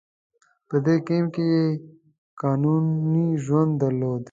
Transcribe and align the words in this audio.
په 0.67 0.75
دې 0.85 0.95
کمپ 1.07 1.27
کې 1.33 1.43
یې 1.53 1.65
قانوني 2.41 3.27
ژوند 3.43 3.71
درلود. 3.81 4.19